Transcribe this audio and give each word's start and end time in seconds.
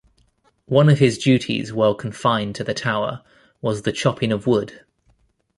One 0.65 0.89
of 0.89 0.97
his 0.97 1.19
duties 1.19 1.71
while 1.71 1.93
confined 1.93 2.55
to 2.55 2.63
the 2.63 2.73
tower 2.73 3.21
was 3.61 3.83
the 3.83 3.91
chopping 3.91 4.31
of 4.31 4.47
wood. 4.47 4.83